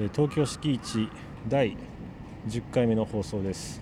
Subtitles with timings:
[0.00, 1.08] え東京敷地
[1.48, 1.76] 第
[2.46, 3.80] 10回目の放送です、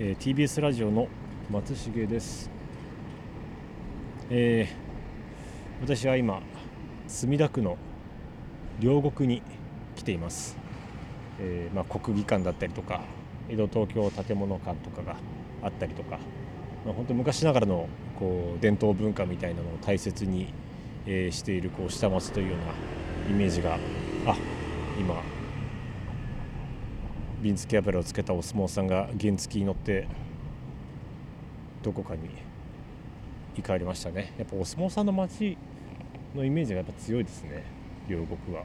[0.00, 1.06] えー TBS ラジオの
[1.48, 2.50] 松重です、
[4.30, 6.42] えー私は今
[7.06, 7.78] 墨田区の
[8.80, 9.44] 両国に
[9.94, 10.56] 来ています、
[11.38, 13.02] えーまあ、国技館だったりとか
[13.48, 15.14] 江戸東京建物館とかが
[15.62, 16.18] あったりとか、
[16.84, 20.52] まあ、本当昔ながらのこう伝統文化みたいなのを大切に、
[21.06, 22.58] えしているこう下町というよう
[23.28, 23.78] なイメージが
[24.26, 24.36] あ
[24.98, 25.22] 今
[27.40, 30.08] 瓶付け油をつけたお相撲さんが原付に乗って
[31.82, 32.28] どこかに
[33.56, 34.34] 行かれましたね。
[34.38, 35.56] やっぱお相撲さんの街
[36.34, 37.64] のイメージがやっぱ強いですね
[38.08, 38.64] 両国は。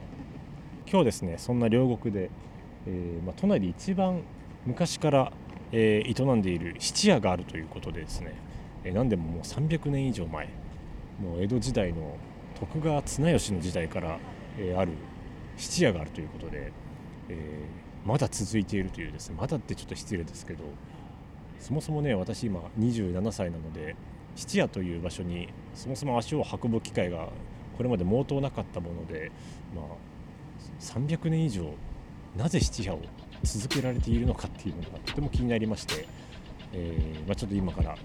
[0.90, 2.30] 今日ですねそんな両国で、
[2.86, 4.22] えーまあ、都内で一番
[4.66, 5.32] 昔から、
[5.72, 8.34] えー営んでいる質屋があるということでですね、
[8.84, 10.48] えー何でももう300年以上前
[11.20, 12.16] もう江戸時代の
[12.58, 14.18] 徳川綱吉の時代から、
[14.58, 14.92] えーある
[15.56, 16.72] 質屋があるということで、
[17.28, 20.64] えーまだ続いているというですねまだってちょっと失礼ですけど
[21.58, 23.96] そもそもね私今27歳なので
[24.36, 27.28] 質屋という場所にそもそも足を運ぶ機会が
[27.76, 29.32] これまで毛頭なかったもので、
[29.74, 29.84] まあ、
[30.80, 31.72] 300年以上
[32.36, 33.00] なぜ質屋を
[33.42, 36.06] 続けられているのかっていうのがとても気になりまして、
[36.72, 37.96] えーまあ、ちょっと今から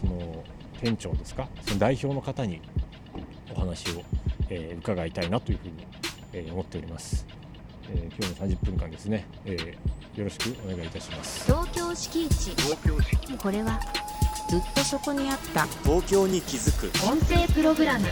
[0.00, 0.44] その
[0.80, 2.60] 店長ですかその代表の方に
[3.54, 4.02] お話を、
[4.50, 5.86] えー伺いたいなというふうに、
[6.36, 7.26] えー思っております、
[7.90, 9.74] えー今日の30分間ですね、えー
[10.16, 11.44] よろしくお願いいたします。
[11.44, 12.50] 東京敷地
[13.36, 13.78] これは
[14.48, 15.66] ずっとそこにあった。
[15.84, 16.86] 東京に気づく。
[17.06, 18.06] 音声プログラム。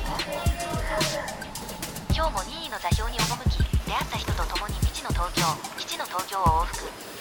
[2.15, 3.57] 今日も任意の座標に赴き
[3.89, 5.43] 出会った人と共に未知の東京
[5.79, 7.14] 基地の東京を往復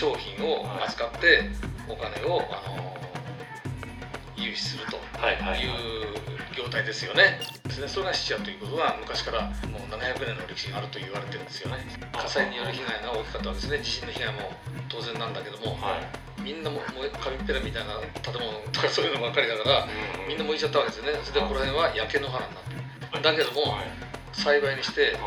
[0.00, 1.44] 商品を扱って
[1.86, 2.96] お金を、あの
[4.34, 7.38] 融資するという業態ですよね。
[7.64, 11.84] ですねそれが質屋ということは昔からもう700年の歴史があると言われてるんですよね。
[12.16, 13.84] 火災による被害が大きかったわけですね。
[13.84, 14.52] 地震の被害も
[14.88, 15.76] 当然なんだけども、
[16.42, 16.80] みんなも
[17.20, 19.86] 紙っぺらみたいな建物とかそういうのばっかりだから、
[20.26, 21.20] みんな燃えちゃったわけですよね。
[21.28, 23.20] それでこの辺は焼け野原になって。
[23.20, 23.76] だけども、
[24.32, 25.18] 幸いにして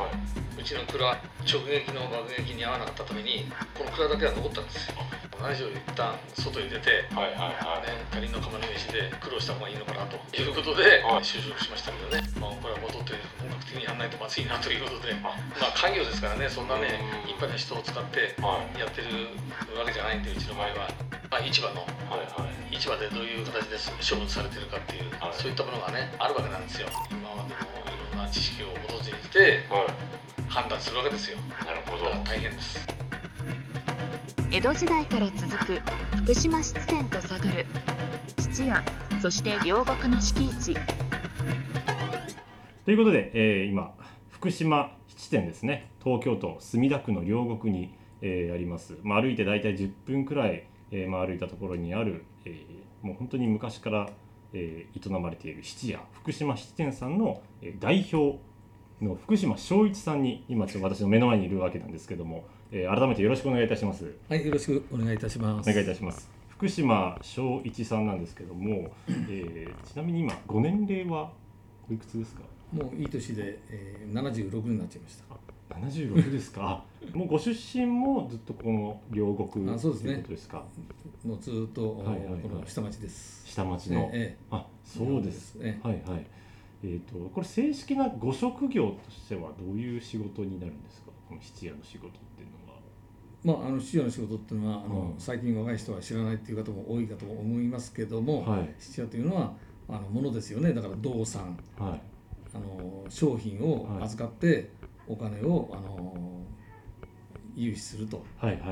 [0.63, 1.12] うちの蔵
[1.44, 4.96] 直撃の爆撃に遭わなかったためにこの蔵だけは残ったんですよ。
[5.44, 7.91] 何しろ一旦外に出て、はいはいはい。
[7.91, 11.28] ね、他人の釜の飯で苦労した方がいいのかなということで、はい。
[11.28, 13.12] 就職しましたけどね、まあ、これは戻って
[13.44, 16.96] 本格的にやらないとまずいなということでまあ家業ですからねそんなね
[17.28, 17.35] うん。
[17.35, 18.79] 一般の人を使ってはい。
[18.79, 19.35] やってる
[19.75, 20.88] わけじゃないんでうちの場合は、
[21.28, 22.79] まあ、市場のはいはい。
[22.79, 25.35] 市場でどういう形で処分されてるかっていう、はい。
[25.35, 26.88] そういったものがねあるわけなんですよ。
[27.12, 29.91] 今までのいろんな知識を基づいてはい。
[30.53, 31.38] 判断するわけですよ。
[31.66, 32.12] なるほど。
[32.24, 32.88] 大変です。
[34.52, 35.81] 江戸時代から続く
[36.18, 37.66] 福島質店と探る
[38.38, 38.84] 質屋
[39.19, 40.78] そして両国の敷地。
[42.86, 43.96] ということで、えー今
[44.30, 45.90] 福島七店ですね。
[46.03, 54.09] 東京都墨田区の両国に、えーあります、まあ、歩いて大体10分くらい、えーまあ、歩いたところにある、えーもう本当に昔から、
[54.53, 58.38] えー営まれている質屋福島七店さんの、えー代表
[59.03, 64.14] の福島正一さんに今ちょっと私の目の前にいるわけなんですけども、えー改めてよろしくお願いいたします。
[64.30, 65.69] はい、よろしくお願いいたします。
[65.69, 66.30] お願いいたします。
[66.50, 68.91] 福島正一さんなんですけども、
[69.30, 71.31] えーちなみに今ご年齢は
[71.90, 72.41] おいくつですか？
[72.72, 75.24] もういい年で、えー、76になっちゃいました。
[75.75, 76.84] 76ですか？
[77.14, 80.64] もうご出身もずっとこの両国あそうですねということですか？
[81.25, 83.44] もうずっと、はいはいはいこの下町です。
[83.47, 84.09] 下町の。
[84.14, 85.58] えあ、そうです。
[85.62, 86.25] ええはいはい。
[86.83, 91.11] えっ、とこれ正式なご職業としてはどういう仕事になるんですか？
[91.29, 92.79] この質屋の仕事っていうのは。
[93.44, 99.53] まあ、あの質屋の仕事っていうのはあの、うん最近若い人は知らないっていう方も多いかと思いますけども、はい質屋というのは
[99.89, 102.01] あのものですよねだから動産はい。
[102.55, 104.69] あの商品を預かって、
[105.08, 106.41] お金をあの
[107.55, 108.23] 融資すると。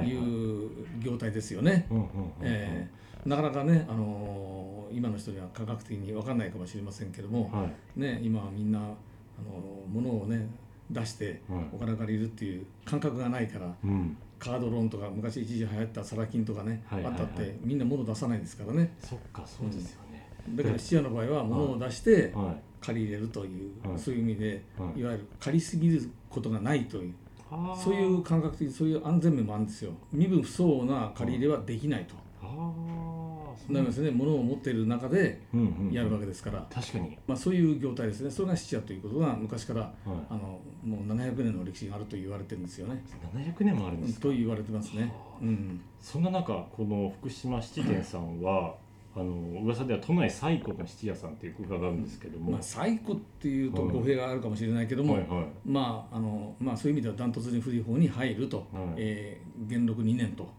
[0.03, 0.69] いう
[1.00, 1.88] 業態ですよね。
[3.25, 8.00] なかなかね、あの今の人には価格的に分かんないかもしれませんけども、はい。
[8.00, 8.94] ね、今はみんなあの
[9.88, 10.47] 物をね
[10.89, 11.65] 出してはい。
[11.73, 14.18] お金借りるっていう感覚がないからうん。
[14.39, 17.21] カードローンとか昔一時流行ったサラ金とかね、はいはいはい。
[17.21, 18.94] あったってみんな物出さないですからね。
[19.00, 20.27] そっかそうですよね。
[20.50, 22.56] だから質屋の場合は物を出してはい。
[22.81, 24.00] 借り入れるという、はい。
[24.00, 25.00] そういう意味で、はい。
[25.00, 27.13] い、わゆる借りすぎることがないという
[27.77, 29.91] そういう感覚的そういう安全面もあるんですよ。
[30.12, 32.15] 身分不相応な借り入れはできないと、
[33.69, 34.12] なりますね。
[34.12, 35.94] 物を持っている中でうんうんうん。
[35.94, 37.18] やるわけですから、確かに。
[37.28, 38.31] まあ、そういう業態ですね。
[38.31, 39.92] それが質屋ということが昔からはい。
[40.30, 43.04] あのもう700年の歴史があると言われてるんですよね。
[43.36, 44.22] 700年もあるんですか？
[44.22, 45.12] と言われてますね。
[45.42, 48.75] うん、そんな中この福島七店さんは
[49.16, 53.92] あの噂では都内最古の七屋さんっていう伺うんですけども、まあ最古っていうとはい。
[53.92, 55.46] 語弊があるかもしれないけども、はいはい。
[55.66, 58.68] まああのまあそういう意味ではダントツに古い方に入ると、はい。
[58.98, 60.50] えー元禄2年と、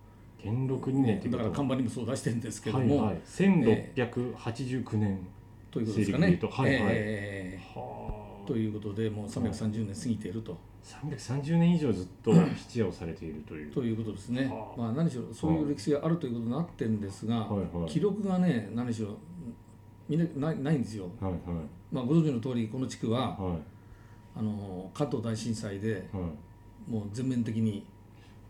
[0.44, 5.26] 元禄2年っていうだから看板にもそう出してるんですけども、はいはい、1689年、
[5.72, 6.26] ということですかね。
[6.26, 6.94] はいはい。
[6.94, 10.56] えはーということでもう330年過ぎていると。
[10.82, 14.46] 330年以上ずっと七屋をされているという、ということですね。
[14.46, 14.80] は、あ。
[14.80, 17.88] まあ、何しろそういう歴史があるということになってるんですが、はいはい。
[17.88, 19.16] 記録がね何しろ
[20.08, 21.40] みんなないないんですよ、はいはい。
[21.90, 23.58] まあ、ご存知の通りこの地区ははい。
[24.34, 26.90] あの関東大震災ではい。
[26.90, 27.86] もう全面的に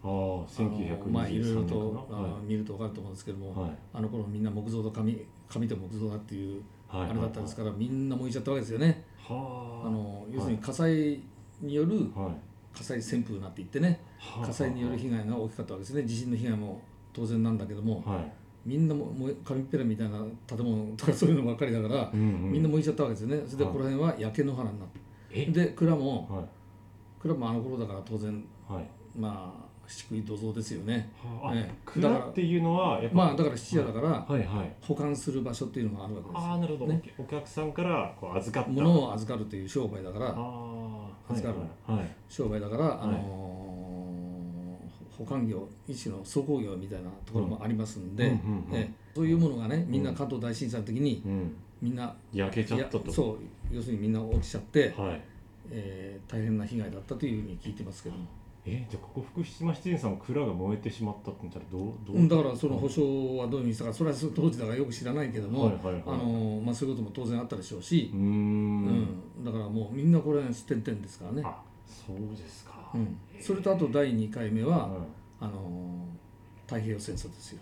[0.04, 3.70] あああの1923まあいろいろと、は見ると分かると思うんですけども、いはい。
[3.94, 7.10] あの頃みんな木造と紙紙と木造だっていうはい。
[7.10, 9.86] あれだったんですから、みんな燃えちゃったわけですよね、はあ。
[9.86, 11.20] あの要するに火災
[11.60, 12.52] によるはい。
[12.76, 14.46] 火災旋風なって言ってねはあ。
[14.46, 16.04] 火災による被害が大きかったわけですね。
[16.04, 16.80] 地震の被害も
[17.12, 18.32] 当然なんだけども、はい。
[18.64, 22.52] みんなも燃え紙っぺらみたいな建物とかそういうのばっかりだから、うんうん。
[22.52, 23.42] みんな燃えちゃったわけですよね。
[23.46, 25.00] それではいこの辺は焼け野原になって。
[25.30, 25.46] え？
[25.46, 26.44] で蔵もはい。
[27.20, 28.84] 蔵もあの頃だから当然はい。
[29.16, 31.10] まあ漆喰土蔵ですよね。
[31.22, 31.74] はあ、ええ。
[31.84, 34.72] 蔵っていうのはやっぱまあだから質屋だからはいはい。
[34.80, 37.02] 保管する場所っていうのがあるわけですああなるほど、ね。
[37.18, 38.80] お客さんからこう預かった。
[38.82, 41.60] 物を預かるという商売だからああ預かる。
[41.86, 43.16] はいはい商売だから、あはい。
[43.16, 43.62] のー
[45.18, 48.36] 保管業一種の倉庫業みたいなところもありますんで、うんうん
[48.70, 48.74] うん。
[48.74, 48.90] ええ。
[49.14, 51.54] そういうものがねみんな関東大震災の時にうん。
[51.82, 53.12] みんな、焼けちゃったと。
[53.12, 55.20] そう要するにみんな落ちちゃって、はい。
[55.70, 58.24] えー大変な被害だったというふうに聞いてますけども、
[58.64, 63.02] えじゃあここ福島七店さんの蔵が燃えてしまったって言ったらどうどううんだからその保証
[63.36, 63.92] はどういうふうにしたか。
[63.92, 68.22] それは当時だからよく知らないけども、はいはいはいあのーまあ、そういうことも当然あったでしょうしうー、ん。
[69.38, 75.00] うんだからもうみんなこれ点々ですからね、あそうですか、うん、それとあと第2回目は、はい。
[75.40, 76.12] あのー
[76.66, 77.60] 太平洋戦争ですよ。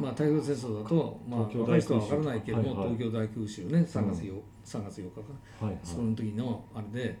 [0.00, 5.20] まあ、太平洋戦争だと、まあ、若い人は分からないけども、はいはい東京大空襲ね3月 4,、3月4日か
[5.60, 5.80] な、はいはい。
[5.84, 7.18] その時のあれで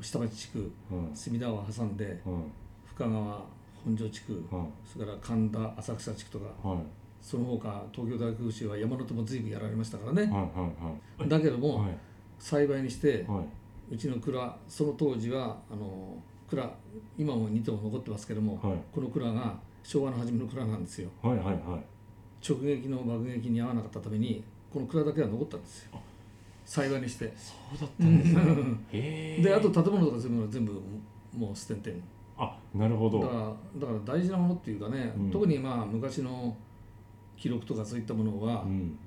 [0.00, 1.10] 下町地区うん。
[1.14, 2.44] 隅田川を挟んでうん。
[2.86, 3.44] 深川
[3.84, 4.68] 本庄地区、うん。
[4.90, 6.78] それから神田浅草地区とかはい。
[7.20, 10.32] その他東京大空襲は山手も随分やられましたからね、
[11.28, 11.96] だけども、はい。
[12.38, 13.94] 幸いにしてはい。
[13.94, 16.16] うちの蔵その当時はあの
[16.48, 16.68] 蔵
[17.16, 18.78] 今も2棟残ってますけども、はい。
[18.92, 21.10] この蔵が昭和の初めの蔵なんですよ。
[22.42, 24.42] 直撃の爆撃に遭わなかったために
[24.72, 26.00] この蔵だけは残ったんですよ
[26.64, 27.32] 幸いにして。
[27.36, 29.42] そうだったんですね。
[29.42, 30.80] であと建物とか全部全部
[31.36, 32.02] もう捨ててん
[32.36, 33.20] あなるほど。
[33.20, 33.40] だから
[33.80, 35.30] だから大事なものっていうかね、うん。
[35.30, 36.56] 特にまあ昔の
[37.36, 38.98] 記録とかそういったものは、うん。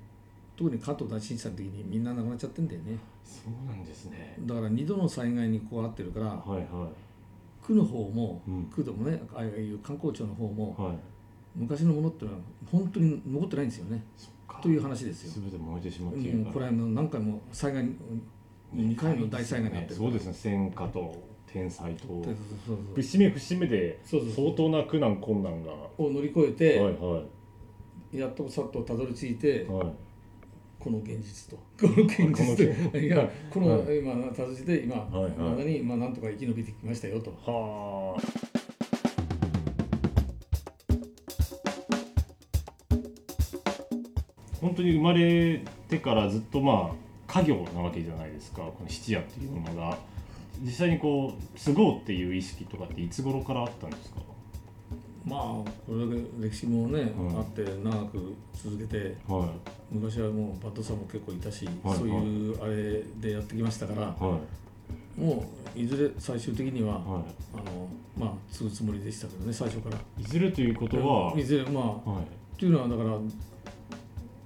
[0.56, 2.98] 特に関東大震災の時にみんな亡くなっちゃってんだよね。
[3.24, 4.36] そうなんですね。
[4.40, 6.88] だから2度の災害にこうあってるからはいは
[7.62, 8.64] 区の方も、うん。
[8.66, 10.98] 区でもねああいう観光庁の方もいはい。
[11.56, 14.02] 昔のものっていうのは本当に残ってないんですよね。
[14.16, 15.42] そっかという話ですよ。
[15.42, 17.96] 全て燃えてしまっているこれは何回も災害に
[18.74, 20.32] 2回の大災害になってるそうですね。
[20.34, 21.14] 戦火と
[21.46, 22.24] 天災と。
[22.94, 25.72] 節目節目で相当な苦難困難が。
[25.98, 27.22] を乗り越えて、はいは
[28.12, 28.18] い。
[28.18, 29.92] やっとさっとたどり着いて、はい。
[30.78, 31.56] この現実と。
[31.80, 32.34] この現実。
[32.34, 35.32] こので いやこの、は今たどり着いて今、はいはい。
[35.32, 37.30] まだに、まあ、なんとか生き延びてきましたよと。
[37.44, 38.65] はあ
[44.66, 48.62] 本当に生まれてからずっとまあ家業なわけじゃないですか。
[48.62, 49.96] この質屋っていうものが
[50.60, 54.20] 実際にこう継ごうっていう意識とかっていつ頃からあったんですか？
[55.24, 59.52] まあこれだけ歴史もね、うんあって長く続けては
[59.90, 61.96] 昔はもうバッドさんも結構いたし、はい。
[61.96, 64.38] そういうあれでやってきましたから、いは
[65.18, 65.20] い。
[65.20, 65.44] も
[65.74, 69.96] ういずれ最終的には、はあのまあ継ぐつもりでしたけどね最初から。
[69.96, 72.22] いいずれということは、いずれまあはい。
[72.22, 72.26] っ
[72.58, 73.18] ていうのはだから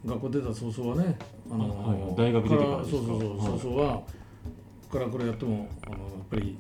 [0.07, 1.19] 学校出た早々はね
[1.51, 3.59] あのあはい大学出てからそうそうそう、はい。
[3.59, 4.05] 早々はこ
[4.91, 6.57] こからこれやってもあのやっぱり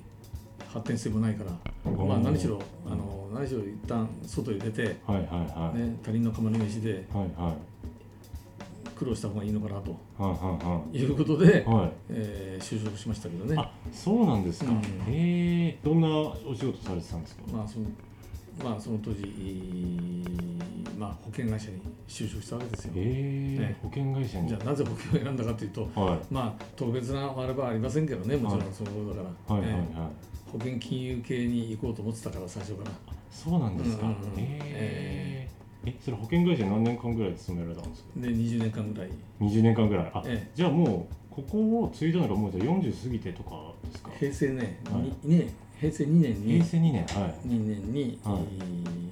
[0.72, 1.50] 発展性もないから
[1.90, 6.04] まあ何しろあの何しろ一旦外へ出て、ね、はいはいはい。
[6.04, 7.54] 他人の釜の飯ではいはい。
[8.96, 9.92] 苦労した方がいいのかなと。
[10.18, 11.06] はいはいい。
[11.06, 11.92] うことで、はい。
[12.10, 13.56] えー就職しましたけどね。
[13.58, 14.78] あそうなんですか、うん。
[14.78, 17.86] へえどんなお仕事されてたんですか、まあその
[18.62, 19.22] まあその当時、
[20.98, 22.94] まあ、保険会社に就職したわけですよ。
[22.94, 24.48] ね保険会社に。
[24.48, 26.18] じゃあなぜ保険を選んだかというとはい。
[26.30, 29.30] まあ特別なあればありませんけどねもちろはいんそういうことだか
[29.94, 30.10] ら、
[30.52, 32.90] 保険金融系に行こうと思ってたから最初から。
[33.30, 35.48] そうなんですか、うんうんえ
[35.86, 35.94] え。
[36.04, 38.08] それ保険会社何年間ぐらい勤められたんですか？
[38.16, 39.10] で20年間ぐらい。
[39.40, 40.10] 20年間ぐらい。
[40.12, 40.50] あ、ええ。
[40.54, 44.10] じゃあもうここを継いだのがもうじゃあ40過ぎてとかですか？
[44.18, 45.02] 平成ね,、はい。
[45.26, 47.48] にね平成2年に平成2年はい。
[47.48, 48.38] 2年に、はい。
[48.60, 49.10] えー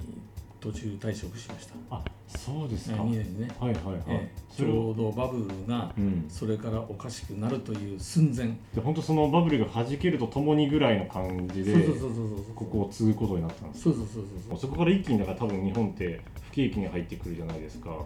[0.59, 6.25] 途中退職しました、あそうですえか、2年にね、はいはいはい、ええちょうどバブルがうん。
[6.27, 8.47] それからおかしくなるという寸前。
[8.73, 17.91] で本当そのバブルが弾けるとともにぐらいの感じでそうそうそうそうそうここを継ぐことになったんですそうそうそうそうそこから一気にだから多分日本って不景気に入ってくるじゃないですか。
[17.91, 18.05] は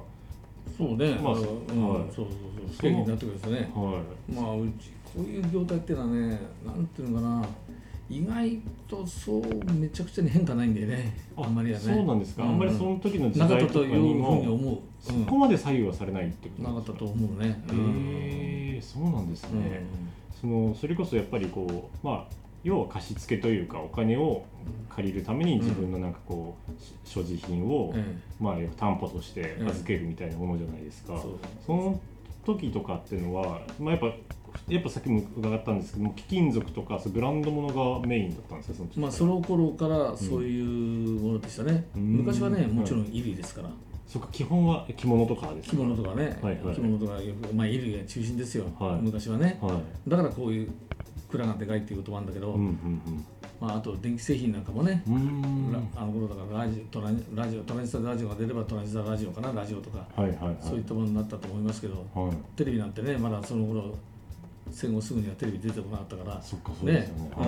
[0.78, 2.14] そうね、まあうん、はい。
[2.14, 2.68] そうそうそう。
[2.72, 3.72] 不景気になってくるんですよね。
[4.30, 4.32] い。
[4.32, 7.46] まあうちこういう業態っていうのはねなんていうのかな
[8.10, 9.42] 意外とそう
[9.74, 11.18] めちゃくちゃに変化ないんだよね。
[11.38, 11.86] あんまりはね。
[11.86, 12.50] そうなんですか、うん。
[12.50, 16.80] あんまりその時の時代とかににもそこまで左右はされないってことなか？
[16.80, 19.64] ったと思うね、へえそうなんですうん。
[19.64, 19.84] ね、
[20.40, 24.46] そのそれこそやっぱりこうまあ要は貸し付けというかお金を
[24.90, 31.22] 借りるために自分のなんかこう、し所持品を、えまあ担保として預けるみたいなものじゃないですか、
[31.66, 32.00] その
[32.46, 34.14] 時とかっていうのは、まあ、やっぱ
[34.68, 42.02] やっぱさっきも伺ったんですけども貴金属とかブランドものがメインだったんですかその時まあその頃からそういうものでしたね、うん。
[42.18, 42.76] 昔はねうん。
[42.78, 43.70] もちろん衣類ですから、
[44.08, 45.76] そうか基本は着物とかですか？
[45.76, 46.76] 着物とかね、はいはい。
[46.76, 47.20] 着物とかまあ、
[47.68, 49.02] 衣類が中心ですよ、はい。
[49.02, 49.58] 昔はね。
[49.62, 50.10] はい。
[50.10, 50.72] だからこういう
[51.30, 53.26] 蔵がでかいっていうこともあるんだけど、うんうん
[53.60, 55.04] まあ、あと電気製品なんかもね、
[55.96, 60.58] あの頃だからラジオトランラジオトランジスタラジオが出ればトランジスタラジオかなラジオとか、はいはいはい。
[60.62, 62.34] そういったものになったと思いますけどはい。
[62.56, 63.96] テレビなんてねまだその頃
[64.72, 67.32] 戦後すぐにはテレビ出てこなかったからそっかそうですよね。
[67.38, 67.44] うん。
[67.44, 67.48] あ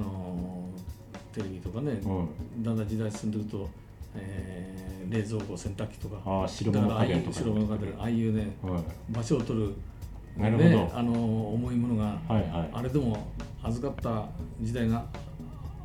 [0.00, 2.24] のーテレビとかね、は
[2.60, 2.64] い。
[2.64, 3.68] だんだん時代進んでいくと、
[4.14, 7.36] えー冷蔵庫洗濯機とかああ白物家電とか。
[7.36, 8.82] 白物家電ああいうねはい。
[9.10, 9.74] 場所を取る
[10.36, 10.68] なるほど。
[10.68, 11.16] ねあのー
[11.54, 12.70] 重いものが、はいはい。
[12.72, 13.26] あれでも
[13.62, 14.26] 預かった
[14.60, 15.04] 時代が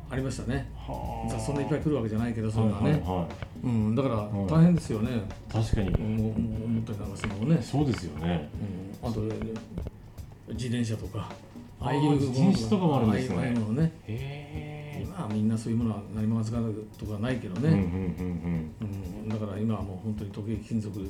[0.08, 0.70] ありましたね。
[0.76, 1.38] はあ。
[1.38, 3.28] そんないっぱい来るわけじゃないけどそういうのはね、はいはいは
[3.62, 4.18] うん、だからい。
[4.46, 5.88] 大変ですよね、い確かに。
[5.94, 8.48] 思ったりなんかするのもね、そうですよね。
[9.02, 9.20] うん、あと
[10.52, 11.30] 自転車とか
[11.80, 13.36] あーああいう自転車とかもあるんですね。
[13.36, 13.92] ああいうものね。
[14.06, 17.70] へえ今はみんなそういうものは何も預かるとかないけどね、
[19.26, 21.04] だから今はもう本当に時計金属うん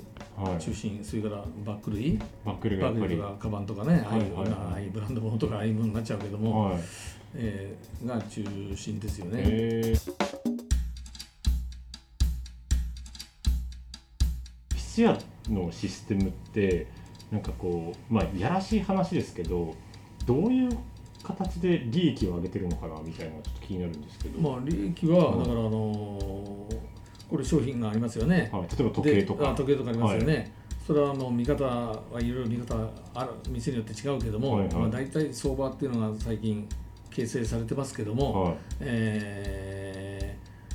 [0.45, 0.61] うんはい。
[0.61, 4.05] 中心、それからバック類バックルがとかカバンとかね。
[4.07, 4.59] ああいう,、はいはいはい。
[4.73, 6.81] ああいうブランド物とかああいうものになっちゃうけども、はい。
[7.35, 8.45] えーが中
[8.77, 9.95] 心ですよね。
[14.77, 15.19] 質屋
[15.49, 16.87] のシステムって
[17.31, 19.75] なんかこうまあやらしい話ですけど
[20.27, 20.79] どういう
[21.23, 26.91] 形で利益を上げてるのかなみたいなちょっと気になるんですけど、まあ利益は、うんだからあのー
[27.31, 28.51] これ商品がありますよね。
[28.53, 29.55] はい、例えば時計とか。
[29.57, 30.53] 時計とかありますよね。
[30.85, 32.75] それはあの見方はいろいろ見方
[33.15, 34.75] ある店によって違うけども、はいはい。
[34.75, 36.69] まあ、大体相場っていうのが最近
[37.11, 39.80] 形成されてますけども、はい、えー、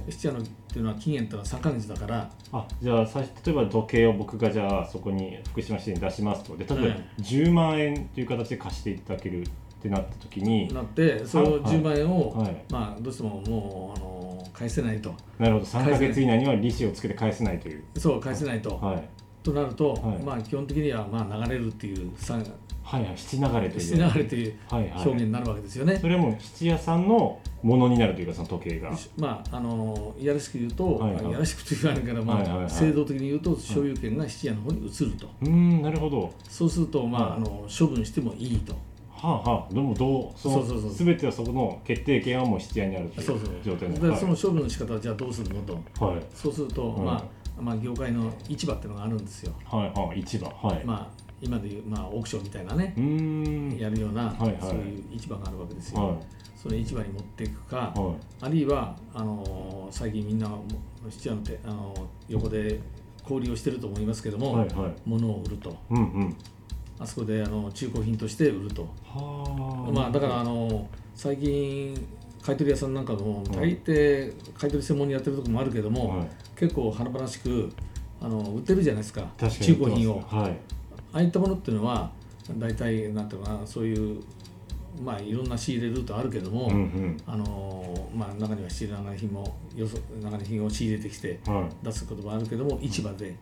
[0.10, 6.56] 質屋のっていうのは期限っていうのは3ヶ月だから、あじゃあさ例えば時計を僕がじゃあそこに福島市に出しますと。
[6.58, 7.10] で例えばはい。
[7.20, 9.46] 10万円という形で貸していただけるっ
[9.82, 10.74] てなった時に。
[10.74, 11.62] なってそのはい。
[11.62, 12.64] 10万円を、はい。
[12.70, 15.14] まあ、どうしてももうあの返せないと。
[15.40, 15.66] なるほど。
[15.66, 17.84] 3ヶ月以内には利子をつけて返せないという。
[17.98, 19.10] そう返せないと、はい
[19.46, 20.24] となると、はい。
[20.24, 24.92] まあ、基本的にはまあ流れるっていうさはいはい七流れという質流れというはいはい。
[24.94, 25.98] 表現になるわけですよね。
[25.98, 28.92] それはもう質屋さんのものになるというかその時計が。
[29.18, 31.26] まあ、あのいやらしく言うと、はいはい。
[31.28, 32.70] いやらしくと言わないから、まあはいはいはい。
[32.70, 36.32] 制度的に言うと所有権が質屋の方に移ると、うーんなるほど。
[36.50, 37.38] そうすると、まあはい。
[37.38, 38.74] あの処分してもいいと。
[38.74, 39.74] はあはあ。
[39.74, 40.94] でもどうそのそうそうそう。
[40.94, 43.50] 全てはそこの決定権はもう質屋にあるというそうそう。
[43.64, 44.20] 状態で、はい。
[44.20, 46.06] その処分の仕方はじゃあどうするのと。
[46.06, 46.24] はい。
[46.34, 47.00] そうすると、はい。
[47.00, 52.94] まあまあ、業界の市場っていうのがあるんですよ、はいはい市場はい、まあ、今でいう、まあ、オークションみたいなね。
[52.98, 53.78] う、ーん。
[53.78, 54.58] やるような、はいはい。
[54.60, 56.20] そういう市場があるわけですよ、は
[56.56, 58.16] それ市場に持っていくか、いはい。
[58.42, 60.50] あるいはあの最近みんな
[61.10, 61.94] 質屋のてあの
[62.28, 62.80] 横で
[63.24, 64.94] 交流をしてると思いますけども、はいはい。
[65.06, 65.78] 物を売ると。
[65.90, 66.38] うんうん。
[66.98, 69.92] あそこであの中古品として売ると、はあ。
[69.92, 71.94] まあ、だからあの最近
[72.42, 77.72] 買い取り屋さんなんかも大抵買い取り専門にやってるところもあるけども、はい結構華々しく
[78.22, 79.28] あの売ってるじゃないですか。
[79.38, 80.22] 中古品を。
[80.22, 80.58] はい。
[81.14, 82.12] ああいったものっていうのは
[82.58, 84.22] 大体なんていうかなそういう
[85.04, 87.18] まあいろんな仕入れルートあるけども、うんうん。
[87.26, 91.86] あのまあ、中には仕入れ長品もよそ長品を仕入れてきてはい。
[91.86, 93.36] 出すこともあるけども市場で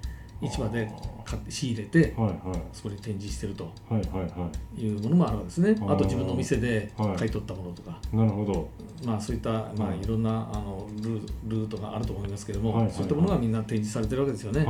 [0.45, 0.91] 市場で
[1.25, 2.59] 買って仕入れてはいはい。
[2.71, 3.71] そこに展示してると。
[3.89, 4.01] はい
[4.88, 5.75] うものもあるわけですね。
[5.81, 7.17] あと自分の店ではい。
[7.17, 8.69] 買い取ったものとか、なるほど。
[9.05, 10.05] まあ、そういった、まあ、い。
[10.05, 14.65] ろんなあのルールートがあると思いますけども、そういったものがみんな展示されてるわけですよね、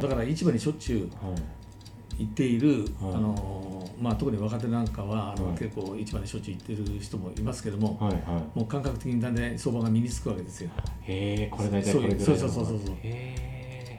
[0.00, 1.42] だから市場にしょっちゅうはい。
[2.18, 3.14] 行っている、はい。
[3.14, 5.58] あのまあ、特に若手なんかはあの、はい。
[5.58, 7.98] 結構市場にしょっちゅう行ってる人もいますけども、
[8.54, 10.70] もう感覚的にだんだん相場が身につくわけですよ。
[11.02, 12.96] へえこれ大体これぐらいそうそうそうそうそう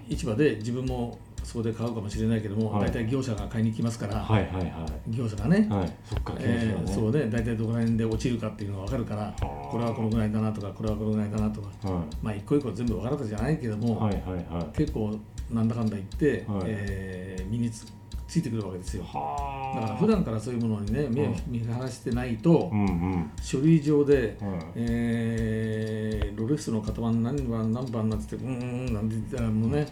[0.09, 2.87] 市場で自分もそこで買うかもしれないけども、はい。
[2.87, 5.93] 大体業者が買いに来ますから、はいはいは業者がね、いはい。
[6.03, 6.93] そっかえーね。
[6.93, 9.45] そうね大体どこら辺で落ちるかっていうのが分かるからあ。
[9.45, 14.77] これはこのぐらいだなとかこれはこのぐらいだなとかはまあ一個一個全部分かるわけじゃないけども、いはいはいはい。
[14.77, 15.17] 結構
[15.51, 16.61] なんだかんだ言って、はい。
[16.65, 17.85] えー身につ
[18.27, 19.03] ついてくるわけですよ。
[19.03, 23.31] はだから普段からそういうものにね目を見晴らしてないと、うんうん。
[23.41, 29.87] 書類上で、はいえーロレックスの型番何番何番なんつってうんうんうんなんて言ったらもうね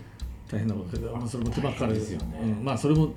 [0.47, 2.39] 大変なことで、まあ、それも手間かかる大変ですよね。
[2.41, 3.13] うん、まあそれも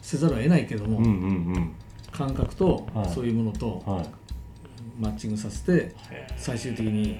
[0.00, 1.74] せざるを得ないけども、うんうん
[2.12, 3.08] 感覚とはい。
[3.08, 4.06] そういうものとうんはい。
[5.00, 5.92] マッチングさせて
[6.36, 7.18] 最終的に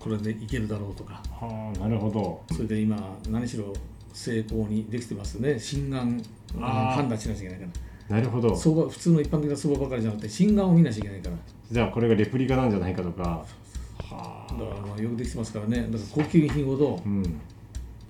[0.00, 1.22] これでいけるだろうとか。
[1.30, 2.42] はあなるほど。
[2.52, 3.72] それで今何しろ
[4.14, 5.58] 成功にできてますね。
[5.58, 6.24] 心眼
[6.58, 7.66] 判断しなきゃいけないか
[8.08, 8.16] ら。
[8.16, 8.56] なるほど。
[8.56, 11.36] 相場普通の一般的な相場ばかりじゃなくて心眼を見なきゃいけないから。
[11.70, 13.44] じゃあこれがレプリカなんじゃないかとか。
[13.98, 15.88] はだからまあよくできてますからね。
[15.90, 17.40] だから高級品ほどうん。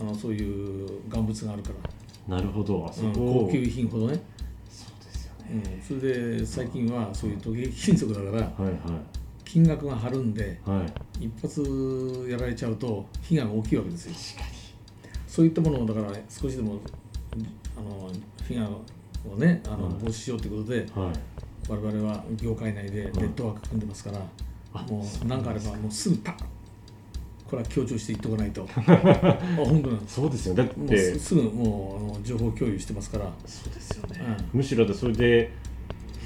[0.00, 1.70] あのそういう願物があるか
[2.28, 2.84] ら、なるほど。
[2.88, 4.20] あそうんこ高級品ほどね、
[4.68, 5.62] そうですよね。
[5.64, 8.74] うん、それで最近はそういう時計金属だからはい
[9.44, 10.78] 金額が張るんではい。
[10.78, 14.42] はい一発やられちゃうと被害が大きいわけですよ
[15.34, 16.78] そういったものをだから少しでも
[17.76, 18.08] あの
[18.46, 19.94] 被害をねあのはい。
[20.02, 21.12] 防止しようということではい。
[21.68, 24.18] 我々は業界内でネットワーク組んでますから、
[24.82, 26.34] もう何かあればもうすぐパッ
[27.50, 28.68] これは強調して言っておかないと。
[28.76, 30.14] あ本当なんです。
[30.14, 30.54] そうですよ。
[30.54, 34.20] だっもうてすすぐもうあの情報共有してますから、そうですよね。
[34.52, 34.58] うん。
[34.58, 35.50] むしろだそれで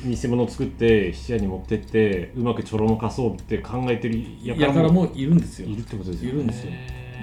[0.04, 5.68] 偽物を作って質屋に持ってってうまくちょろまかそうって考えてるやからもいるんですよ。
[5.68, 6.36] いるってことですよね。
[6.36, 6.72] いるんですよ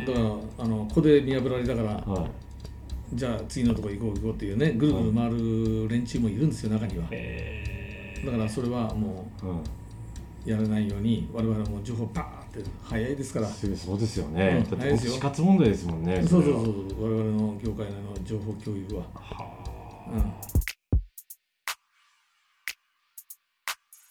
[0.05, 0.25] だから
[0.65, 2.31] あのここで見破られたからはい。
[3.13, 7.05] じゃあ次のとこ行こう行こうっていうねぐるぐる回る連中もいるんですよ中には。
[7.12, 9.45] へだからそれはもえ
[10.47, 13.47] うやらないように我々も情報パーって早いですから。
[13.47, 15.13] そうですよね、うんだって早いですよ。
[15.13, 17.03] 死活問題ですもんねれはそうそうそう。
[17.03, 19.45] 我々の業界内の情報共有は、は
[20.12, 20.33] うん、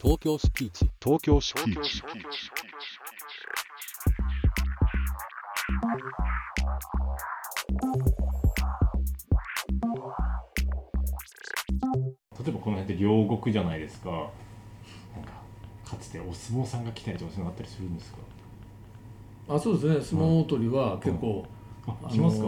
[0.01, 0.91] 東京スピーチ。
[1.03, 2.03] 東京スピーチ
[5.95, 6.01] 例
[12.49, 14.11] えばこの辺って両国じゃないですか。
[14.11, 14.31] なんか
[15.85, 18.19] かつてお相撲さんが来たりとかそういうのあったりするんですか？
[19.55, 20.05] あそうですね。
[20.05, 21.47] 相撲取りは結構、
[21.87, 22.47] ああの来ますか？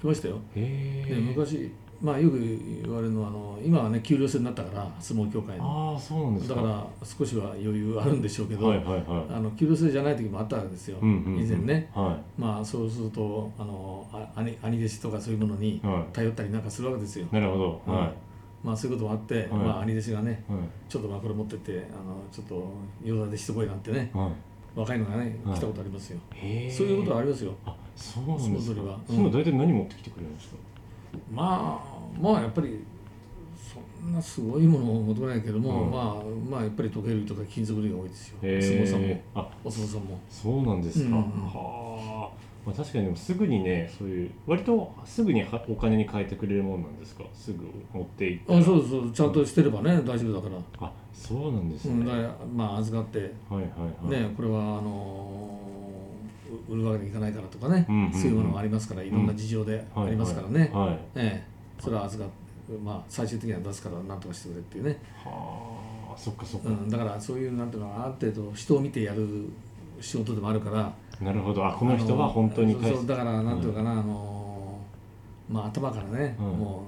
[0.00, 0.40] 来ましたよ。
[0.54, 5.92] へえで昔まあよく言われるのはあの今はね給料制になったから相撲協会の。
[5.94, 6.56] ああそうなんですか。
[6.56, 9.04] だから少しは余裕あるんでしょうけど、はいはいはい。
[9.30, 11.90] あの給料制じゃない時もあったんですよ、うんうんうん以前ね。
[11.94, 15.80] はまあそうするとあのあ兄兄弟子とかそういうものにい。
[15.82, 17.26] は頼ったりなんかするわけですよ。
[17.30, 17.82] い、なるほど。
[17.86, 18.12] うんは
[18.62, 20.52] まあそういうこともあって、まあ兄弟子がねい。
[20.52, 22.72] はちょっとまあこれ持ってってあのちょっと
[23.04, 24.30] 用座でしてこいなんてねいはい。
[24.74, 25.56] 若いのがねはい。
[25.56, 27.52] 来たことありますよ、へえそういうことはありますよ。
[27.64, 28.56] あそうなんですか。
[28.58, 28.98] 相撲取りは。
[29.06, 30.56] そういうの大体何持ってきてくれるんですか、
[31.32, 32.84] まあまあやっぱり
[33.56, 35.90] そんなすごいものを求めないけども、うん。
[35.90, 39.06] まあまあやっぱり時計類とか金属類が多いですよ、へお相撲さんも。
[39.08, 40.20] えあお相撲さんも。
[40.28, 42.30] そうなんですか、うんうんはあ、
[42.66, 47.24] まあ、確かにでもすぐにねそういう割とすぐにはお金に変えてくれるもんなんですか？
[47.34, 47.58] すぐ
[47.92, 48.58] 持っていったら。
[48.58, 50.48] あそうそうちゃんとしてればね大丈夫だか
[50.80, 53.18] ら、あそうなんですね、うん、だからまあ預かって。
[53.18, 53.62] はいはい
[54.12, 55.63] はい、ね、これはあのう
[56.68, 58.12] 売るわけにいかないからとかね、うんうんうん。
[58.12, 60.88] そういうものがありますからいろんな事情でありますからね、はい。
[60.88, 61.82] はいええ。
[61.82, 62.44] それは預かって
[62.82, 69.50] まあ最終的には出すから何とかしてくれっていうね、はあそっかそっか、うん、だからそういうなんていうのある程度人を見てやる
[70.00, 70.92] 仕事でもあるから。
[71.20, 71.66] なるほど。
[71.66, 74.78] あこの人は本当にそうだからなんていうかな、あの
[75.50, 76.46] まあ頭からね、うん。
[76.46, 76.84] も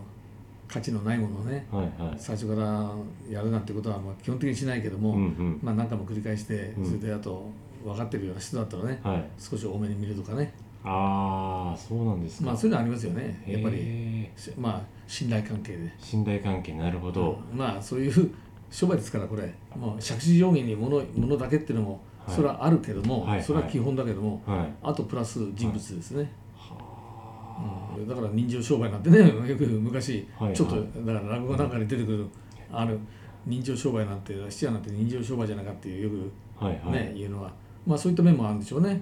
[0.68, 2.14] う価値のないものをねはいはい。
[2.16, 2.90] 最初から
[3.31, 5.61] やるなんてことはまあ基本的にしないけども、うんうん。
[5.62, 6.87] まあ何回も繰り返して、うん。
[6.87, 7.50] それであと
[7.87, 9.25] 分かってるような人だったらね、はい。
[9.38, 10.53] 少し多めに見るとかね。
[10.85, 12.46] ああそうなんですか。
[12.46, 13.42] まあそういうのありますよね。
[13.46, 17.59] やっぱりまあ信頼関係で、ー信頼関係なるほど、うん。
[17.59, 18.35] まあそういう
[18.70, 19.53] 商売ですからこれ。
[19.77, 22.37] もう借地上限に物物だけっていうのもはい。
[22.37, 24.72] それはあるけども、はいそれは基本だけども、はい。
[24.83, 28.09] あとプラス人物ですね、はうん。
[28.09, 29.18] だから人情商売なんてね
[29.49, 32.27] よく昔、はいちょっとだから落語なんかに出てくる、
[32.72, 32.99] ある
[33.44, 37.25] 人情商売なんて質屋なんて人情商売じゃないかっていうよくあはいはい。
[37.25, 37.53] うのは
[37.87, 39.01] まあそういった面もあるんでしょうね。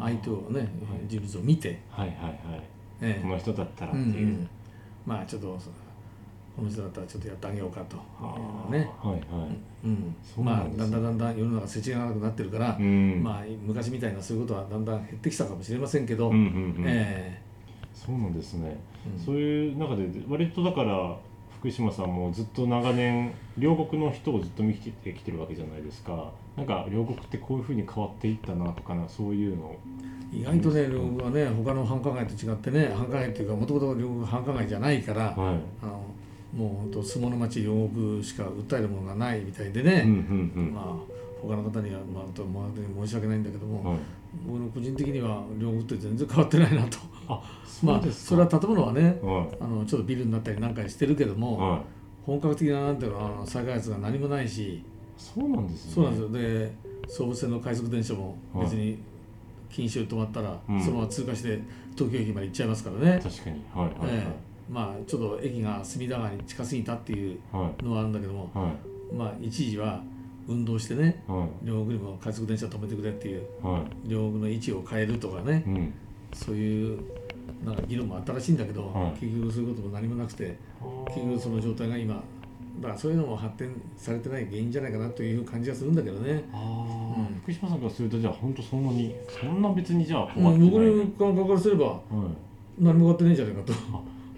[0.00, 0.68] 相手をね
[1.08, 2.36] 人物を見て、はいはいはい。
[3.00, 3.22] ええ。
[3.22, 4.48] この人だったらっていう、うんうん、
[5.06, 5.58] まあちょっと
[6.56, 7.96] この人だったらちょっとやってあげようかと。
[8.70, 9.86] ね、はいはい。
[9.86, 10.14] うん。
[10.22, 13.22] そうなまあだんだんだんだん世の中世知がなくなってるから、うん。
[13.22, 16.42] まあ昔みたいなそういうことはだんだん減ってきたかもしれませんけど、うんうん
[16.78, 16.84] うん。
[16.86, 17.40] え。
[17.94, 19.24] そうなんですね、うん。
[19.24, 21.16] そういう中で割とだから
[21.62, 26.32] 福島さんもずっと長年両国の人をずっと見てきてるわけじゃないですか。
[26.56, 29.76] なんか両国ってこういうふうに変わっていったなとかなそういうの。
[30.32, 35.36] 意外とね両国はね他の繁華街と違ってね繁華街っていうかもともと両国繁華街じゃないから、はい。
[35.84, 36.04] あの
[36.52, 40.74] もう本当相撲の町両国しか訴えるものがないみたいでね、うんうんうん。
[40.74, 43.98] まあ他の方にはまあと申し訳ないんだけども、はい
[44.46, 46.98] 僕の個人的には両国って全然変わってないなと。
[47.28, 47.42] あ
[47.82, 49.56] まあそれは建物はねはい。
[49.60, 51.80] あのちょっとビルになったりなんかしてるけども、はい。
[52.24, 54.82] 本格的ななんていうの再開発が何もないし、
[55.18, 55.92] そうなんですね。
[55.94, 56.28] そうなんですよ。
[56.30, 56.72] で
[57.08, 58.96] 総武線の快速電車も別に
[59.76, 60.80] 錦糸止まったら、うん。
[60.80, 61.60] そのまま通過して
[61.96, 63.60] 東京駅まで行っちゃいますからね、確かに。
[63.74, 64.52] はいはいええ。
[64.72, 67.84] まあちょっと駅が隅田川に近すぎたっていうはい。
[67.84, 68.68] のはあるんだけども、は
[69.12, 69.14] い。
[69.14, 70.02] まあ一時は
[70.48, 71.66] 運動してねはい。
[71.66, 74.08] 両国にも快速電車止めてくれっていうはい。
[74.08, 75.92] 両国の位置を変えるとかね、うん。
[76.34, 77.00] そういう
[77.64, 79.20] なんか議論もあったらしいんだけど、はい。
[79.20, 80.56] 結局そういうことも何もなくて
[81.14, 82.22] 結局その状態が今
[82.80, 86.42] だからそういうのも発展されてない原因じゃないかなという感じがするんだけどね。
[86.52, 86.56] あ
[87.16, 87.24] うん。
[87.24, 92.00] あ福島さんからするとじゃあ本当そんなにそんな別にじゃあ困ってない、の感覚からすればはい。
[92.78, 93.72] 何も変わってないんじゃないかと、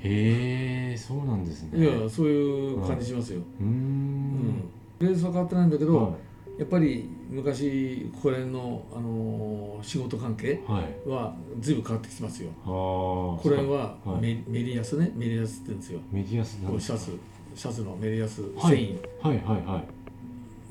[0.00, 1.78] へえそうなんですね。
[1.78, 3.40] いやそういう感じしますよ。
[3.60, 4.64] うーうん
[5.04, 6.10] ん、ベースは変わってないんだけど、は
[6.58, 11.08] やっぱり昔これの、あのー仕事関係いはい。
[11.08, 12.50] は随分変わってきてますよ。
[12.64, 14.20] ああこれははい。
[14.22, 15.12] メ,、メリヤスね。
[15.14, 16.00] メリヤスって言うんですよ。
[16.10, 17.18] メディアスこうシャツ
[17.54, 18.76] シャツのメリヤスはい。
[18.76, 19.84] 繊維、はいはいはい。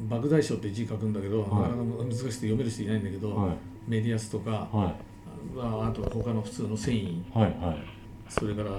[0.09, 1.49] 莫大賞って字書くんだけど、はい。
[1.49, 3.55] なかなか難しくて読める人いないんだけど、はい。
[3.87, 4.95] メリヤスとか、は
[5.57, 7.19] ああと他の普通の繊維。
[7.19, 7.77] いはいはい。
[8.29, 8.71] それから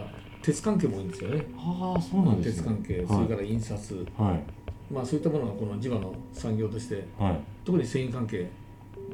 [0.43, 1.47] 鉄関係も多いんですよね。
[1.57, 2.63] ああそうなんですね。
[2.63, 3.07] 鉄関係、はい。
[3.07, 7.41] それから印刷、はいまあそういったものがこの地場の産業としてはい。
[7.65, 8.51] 特に繊維関係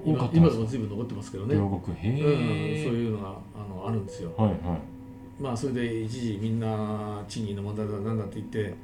[0.04, 4.32] 今今でも随分残ってますけどね、両うん、国そういうのがあのあるんですよ。
[4.36, 4.58] はいはい。
[5.42, 8.74] まあそれで一時みんな賃金の問題だなんだって言って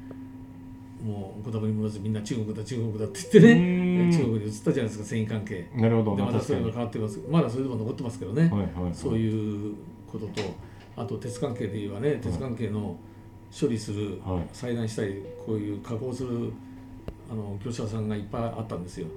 [1.03, 5.69] もう言葉に戻らずみんな中国だ中国だって言ってうね中国に移ったじゃないですか繊維関係。
[5.75, 6.15] なるほど。
[6.15, 6.53] でまた確かに。
[6.53, 7.19] そういうの変わってます。
[7.29, 8.93] まだそれでも残ってますけどね、はいはいはい。
[8.93, 9.75] そういう
[10.11, 10.41] ことと
[10.95, 12.95] あと鉄関係で言えばね鉄関係の
[13.59, 14.47] 処理する、はい。
[14.51, 16.51] 裁断したりこういう加工する
[17.29, 19.07] あの業者さんがいっぱいあったんですよ。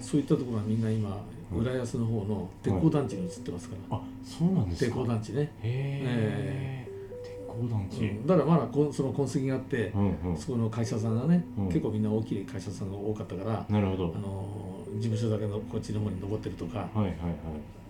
[0.00, 6.88] そういったところはみんな今浦安の方の鉄鋼団地に移ってますから、あそうなんです鉄か鋼団地ね、へえ
[7.22, 8.00] 鉄鋼団地。
[8.00, 8.26] うん。
[8.26, 10.36] だからまだこんその痕跡があって、うんうん。
[10.36, 11.66] そこの会社さんがね、うん。
[11.68, 14.14] 結構みんな大きい会社さんが多かったから、なるほど。
[14.16, 14.64] あの
[14.96, 17.12] 事務所だけのこっちの方に登ってるとか、はいはいは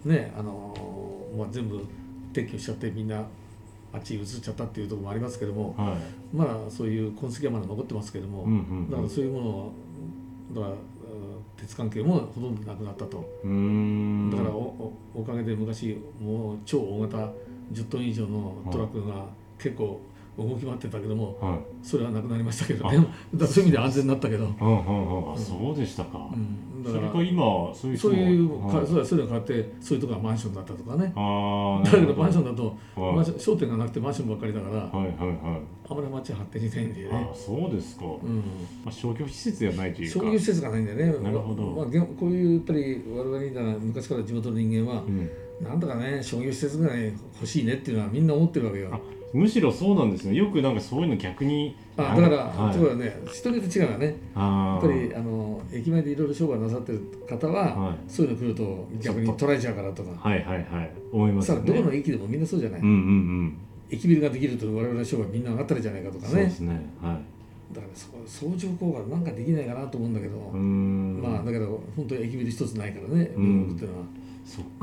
[0.04, 0.08] い。
[0.08, 0.74] ねあの
[1.36, 1.84] まあ、全部
[2.32, 3.24] 撤去しちゃってみんな
[3.94, 6.36] あっちに移っちゃったっていうところもありますけども、はい。
[6.36, 8.90] まだそういう痕跡はまだ残ってますけども、うんうんうん。
[8.90, 9.72] だからそういうものを
[10.52, 10.76] だからうん
[11.56, 17.32] 鉄関係もほとんどなくなったと、だからおかげで昔もう超大型
[17.72, 19.26] 10トン以上のトラックが
[19.58, 20.00] 結構
[20.36, 21.58] 動き回ってたけども、はい。
[21.82, 22.92] それはなくなりましたけどあ。
[22.92, 25.32] ねだそういう意味で安全になったけど、うんうんうん。
[25.32, 26.28] あそうでしたか。
[26.32, 27.42] うん、だそれか今
[27.74, 28.86] そういうそういうか、はい。
[28.86, 31.12] そうだそういうのが変わってそういうところがマンションだったとかね。
[31.14, 33.14] ああだけどマンションだと、はい。
[33.16, 35.60] マンション商店がなくてマンションばっかりだから、はいはいはい。
[35.88, 37.30] あまり街発展しないんだよあね。
[37.34, 38.36] そうですか、うん、
[38.84, 40.20] まあ、商業施設ではないというか。
[40.20, 41.18] 商業施設がないんだよね。
[41.22, 41.62] なるほど。
[41.62, 45.30] まあ、げんこういうやっぱり我々みたいな昔から地元の人間は、うん、
[45.62, 48.98] なんとかね商業施設ぐらい欲しいねっていうのはみんな思ってるわけよ。
[49.34, 50.34] あむしろそうなんですね。
[50.34, 52.72] よくなんかそういうの逆にあだから、はい。
[52.72, 54.06] ところがね人によって違うわね。
[54.06, 57.96] やっぱりあの駅前でいろいろ商売なさってる方は、はい。
[58.06, 60.10] そういうの来ると逆に取られちゃうからとか。
[60.28, 60.90] はいはいはい。
[61.12, 62.80] 思いますさあどこの駅でもみんなそうじゃない？
[62.80, 62.98] うんうんう
[63.44, 63.56] ん。
[63.90, 66.30] 駅ビルができると我々の商売みんな上がったらじゃないかとかね。
[66.30, 66.60] そうです。
[66.60, 66.72] ね。
[67.02, 67.74] はい。
[67.74, 70.36] だからそ相乗効果なんかできないかなと思うんだけど。
[70.36, 71.20] うーん。
[71.20, 73.68] まあだけど本当に駅ビル一つないからね、うん。
[73.68, 74.04] 両国っていうのは。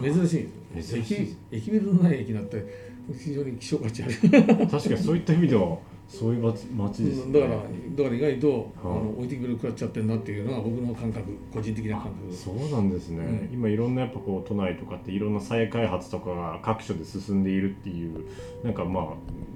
[0.02, 0.82] 珍しい。
[0.82, 1.16] 珍しい。
[1.22, 4.13] 駅駅ビルのない駅なんて非常に希少価値ある。
[4.13, 7.39] 確かにそういった意味ではそういう街街ですね。
[7.39, 9.04] だからだから意外と、あはい。
[9.04, 12.34] の置いてきぼり食らっちゃってるなっていうのが僕の感覚個人的な感覚。
[12.34, 13.54] そうなんですね、うん。
[13.54, 18.26] 今いろんなやっぱこう都内とかっていろんな再開発とかが各所で進んでいるっていう
[18.63, 19.06] なんかまあ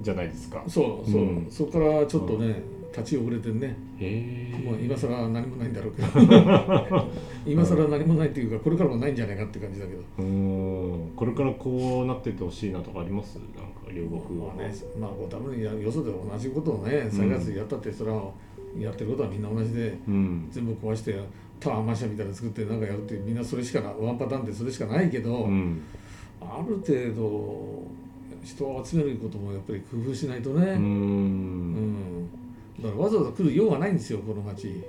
[0.02, 0.64] じゃないですか。
[0.68, 1.48] そうそう、うん。
[1.50, 2.62] そこからちょっとね、
[2.96, 3.76] 立ち遅れてね。
[4.64, 6.08] もう今更何もないんだろうけど。
[7.46, 10.02] 今更何もないっていうかこれからもないんじゃないかって感じだけど。
[10.18, 13.36] これからこうなってってほしいなとかあります？
[13.36, 14.54] なんか両国は。
[14.56, 18.32] まあねまあ多分よそで同じことをね再開発やったってそれは
[18.80, 20.48] やってることはみんな同じで、うん。
[20.52, 21.20] 全部壊して
[21.60, 25.82] タワーマンションみたいなの作ってなんかやるってみんなそれしかなワンパターンでそれしかないけど、うん。
[26.42, 27.84] ある程度
[28.44, 32.25] 人を集めることもやっぱり工夫しないとね、うん
[32.86, 34.84] だからわざわざ来る用がないんですよこの町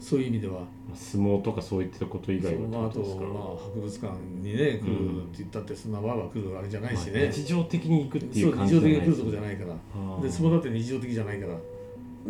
[0.00, 0.60] そういう意味では。
[0.94, 10.22] 相撲とかそういったこと以外はそうまあ、あと、まあ、博物館にね来るって言ったってそんなわーわー来るあれじゃないしね、まあ日常的に行くっていそうう感日常的に来るじじゃないですとこじゃないから。
[10.22, 11.54] で相撲だって日常的じゃないから。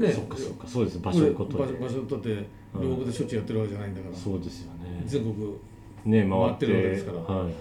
[0.08, 0.12] ね。
[0.12, 0.66] そっかそっか。
[0.66, 0.98] そうです。
[0.98, 5.02] 場所ことで場所場所だって両国でしょっちゅうやってるわけじゃないんだから、そうですよね。
[5.06, 5.56] 全国
[6.04, 6.28] ね回って。
[6.28, 7.18] 回ってるわけですから。
[7.18, 7.52] はいはいはい。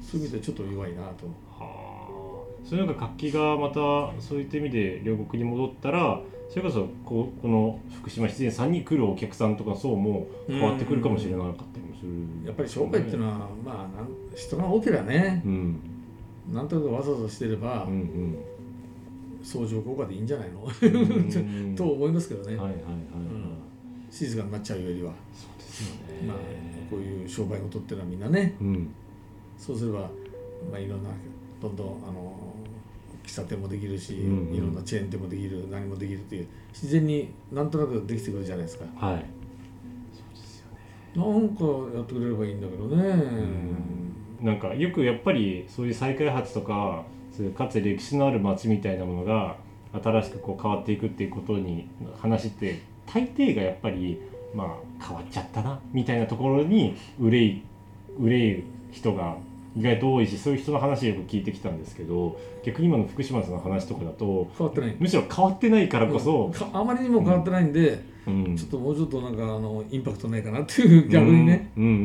[0.00, 1.26] そういう意味でちょっと弱いなと。
[1.50, 1.85] はあ
[2.68, 3.74] そういうのが活気がまた
[4.20, 15.42] そういった意味で両国に戻ったらそれこそこうこの福島出演さんに来るお客さんとか層も変わってくるかもしれなかったりもする、やっぱり商売っていうのは、まあなん人が多ければね。
[15.44, 15.80] うん。
[16.52, 18.36] なんとなくわざわざしてれば、うん
[19.42, 20.62] 相乗効果でいいんじゃないの？
[20.64, 20.86] う
[21.68, 21.74] ん。
[21.78, 22.82] と思いますけどね、はいはいはいはい、
[24.10, 26.36] 静かになっちゃうよりは、そうですよね、まあ、
[26.90, 28.56] こういう商売事っていうのはみんなね。
[28.60, 28.88] うん。
[29.56, 30.00] そうすれば、
[30.70, 31.10] まあ、いろんな
[31.60, 32.34] どんどんあの
[33.24, 34.54] 喫茶店もできるし、うんうん。
[34.54, 38.84] いろんなチェーン店もできる何もできるっていう自然になんとなくできてくるじゃないですか。
[38.96, 39.24] はい。
[41.18, 41.64] なんか
[41.94, 43.24] やってくれればいいんだけどね、
[44.42, 47.04] なんかよくやっぱりそういう再開発とか
[47.56, 49.56] かつて歴史のある街みたいなものが
[49.92, 51.88] 新しくこう変わっていくっていうことに
[52.20, 54.20] 話って大抵がやっぱり
[54.54, 57.62] まあ変わっちゃったなみたいなところに憂い
[58.20, 59.38] 憂い人が
[59.76, 64.96] 意外と多いしそういう人の話よく聞いてきたんですけど逆に今の福島さんの話とかだと変わってない。
[64.98, 68.56] むしろ変わってないからこそ、かあまりにも変わってないんで、うん。
[68.56, 71.84] ちょっともうちょっとなんかあのインパクトないかなっていう逆にね、うん。
[71.84, 71.98] うんうんう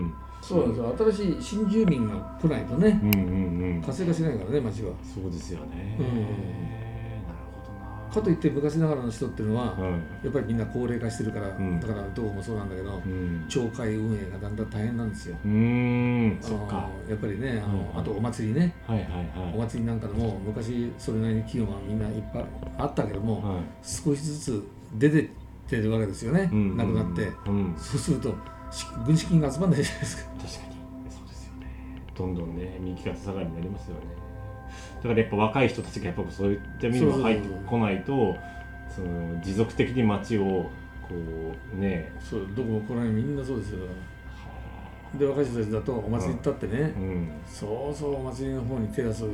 [0.00, 0.96] んそうですよ。
[0.98, 3.82] 新しい新住民が来ないとねうんうんうんうん。
[3.82, 4.92] 活性化しないからね街は。
[5.02, 6.79] そうですよね、うん
[8.10, 9.92] かといって昔ながらの人っていうのは、はい。
[10.24, 11.80] やっぱりみんな高齢化してるから、ん。
[11.80, 13.44] だからどこもそうなんだけど、うん。
[13.48, 15.36] 町会運営がだんだん大変なんですよ。
[15.44, 16.38] うーん。
[16.44, 16.88] あのそっか。
[17.08, 18.74] やっぱりねあの、あとお祭りね。
[18.86, 19.68] はいはいおはい。
[19.68, 22.44] 祭りなんかでも昔それなりに企業がみんないっぱい
[22.78, 23.62] あったけども、はい。
[23.82, 24.64] 少しずつ
[24.98, 25.28] 出てっ
[25.68, 26.76] てるわけですよね、うん。
[26.76, 27.74] なくなって、うん。
[27.78, 28.34] そうすると
[28.70, 30.30] し軍資金が集まんないじゃないですか。
[30.30, 30.50] 確かに。
[31.08, 31.66] そうですよね。
[32.16, 34.29] どんどんね右肩下がりになりますよね
[35.02, 38.36] だからやっぱ若い人たちがやっぱそういった意味でも入ってこないと
[38.94, 40.70] その持続的に街を
[41.08, 41.14] こ
[41.74, 43.86] うねそうどこもこの辺みんなそうですよ。
[45.18, 47.30] で若い人たちだとお祭り行ったってね、うん。
[47.44, 49.28] そうそうお祭りの方に手出す流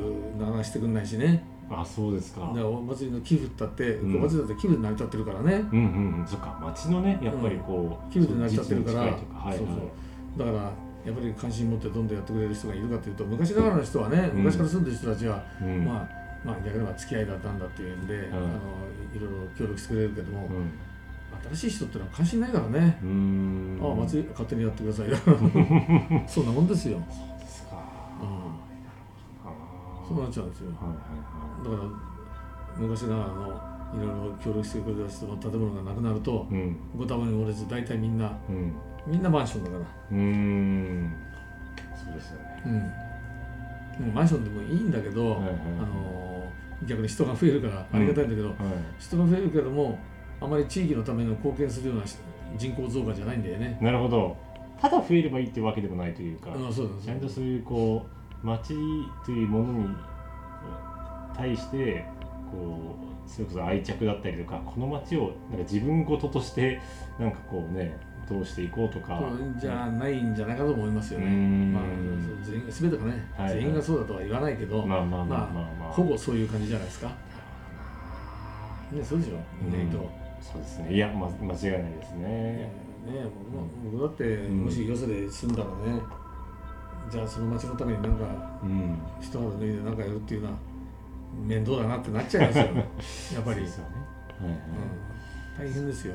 [0.64, 1.44] してくんないしね。
[1.68, 2.50] あそうですか。
[2.54, 4.16] でお祭りの寄付ったって、うん。
[4.16, 5.54] お祭りだって寄付で成り立ってるからね。
[5.54, 6.26] うんうんうん。
[6.26, 9.08] そっか街のねやっぱりこう、寄付で成り立ってるから、は
[9.54, 9.58] い。
[9.58, 10.38] そうそう。
[10.38, 10.72] だから
[11.06, 14.38] やっぱり関心持ってどんどんやってくれる人がいるかというと昔ながらの人はね、うん。
[14.38, 15.84] 昔から住んでる人たちは、うん。
[15.84, 16.08] まあ
[16.44, 18.40] まあ逆には付き合いだったんだっていうんで、あの
[19.14, 20.70] いろいろ協力してくれるけども、うん。
[21.54, 25.16] 新しい人ってのは関心ないからね、ああ祭り勝手にやってくださいよ。
[26.26, 26.98] そんなもんですよ、
[27.38, 27.76] ですか。
[28.20, 28.28] うん、
[29.48, 29.52] あ
[30.08, 30.72] そうなっちゃうんですよ。
[30.72, 36.76] ーはいはいはだから昔ながらのいろいろ協力してくれた人の建物がなくなるというん。
[36.98, 38.72] ご多分に折れず大体みんなうん
[39.06, 39.80] みんなマンションだから。
[39.82, 41.12] うーん。
[41.94, 42.62] そうですよね。
[42.66, 45.50] うん、もうマンションでもいいんだけど、はいはい。
[45.50, 46.52] あの
[46.86, 48.56] 逆に人が増えるからありがたいんだけど、はい。
[48.98, 49.98] 人が増えるけども
[50.40, 52.04] あまり地域のための貢献するような
[52.56, 53.78] 人口増加じゃないんだよね。
[53.80, 54.36] なるほど。
[54.80, 58.06] ただ増えればいいってわけでもないというか、あそうちゃんとそういうこ
[58.42, 58.74] う町
[59.24, 59.88] というものに
[61.34, 62.04] 対して
[62.50, 66.80] こうそれこそ愛着だったりとかこの町をなんか自分事として
[67.18, 69.22] なんかこうねどうしていこうとか。
[69.58, 71.26] じゃないんじゃないかと思いますよね。
[71.72, 71.82] まあ、
[72.42, 73.60] 全員全てがね、はいはい。
[73.60, 75.92] 全員がそうだとは言わないけど、まあまあまあまあままあ。
[75.92, 77.08] ほぼそういう感じじゃないですか。
[78.92, 79.34] ね、そうでしょ、
[79.68, 80.10] 意外と。
[80.40, 80.94] そうですね。
[80.94, 82.22] いや、ま、間違いないですね。
[82.22, 82.70] ね
[83.90, 84.64] 僕だって、ん。
[84.64, 86.00] もしよそで住んだらね、
[87.10, 88.24] じゃあその町のためになんか
[88.62, 88.98] うん。
[89.20, 90.54] 一肌脱いで何かやるっていうのは
[91.44, 92.64] 面倒だなってなっちゃいますよ
[93.34, 93.68] やっぱり、ね。
[94.40, 94.50] はいは
[95.64, 96.14] い、うん、大変ですよ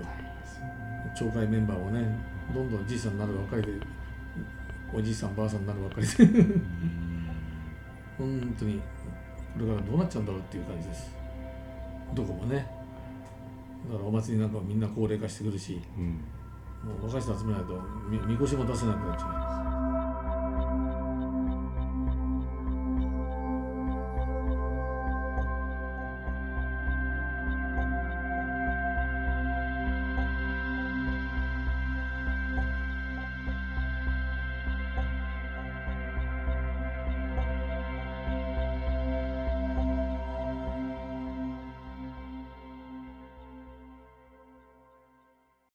[1.15, 2.05] 町会メンバーもね
[2.53, 3.69] どんどんじいさんになるばっかりで
[4.93, 6.15] おじいさんばあさんになるばっかりで。
[8.17, 11.15] 本当にこれからどうなっちゃうんだろうっていう感じです。
[12.13, 12.67] どこもね。
[13.89, 16.23] だからお祭りなんかもみんな高齢化してくるしうん。
[16.83, 19.60] もう若い人集めないとみみこしも出せなくなっちゃう